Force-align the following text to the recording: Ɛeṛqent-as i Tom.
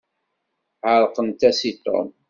Ɛeṛqent-as 0.91 1.59
i 1.69 1.71
Tom. 1.83 2.09